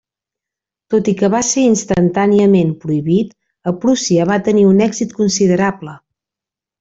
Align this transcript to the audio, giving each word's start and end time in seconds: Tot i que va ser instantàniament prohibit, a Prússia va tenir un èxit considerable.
Tot 0.93 1.09
i 1.13 1.13
que 1.19 1.27
va 1.33 1.41
ser 1.49 1.65
instantàniament 1.71 2.71
prohibit, 2.85 3.35
a 3.73 3.77
Prússia 3.83 4.25
va 4.33 4.39
tenir 4.51 4.65
un 4.75 4.81
èxit 4.91 5.13
considerable. 5.23 5.95